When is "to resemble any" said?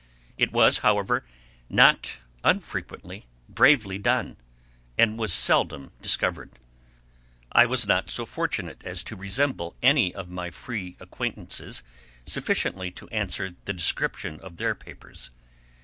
9.03-10.11